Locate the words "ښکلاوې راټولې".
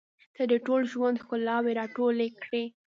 1.23-2.27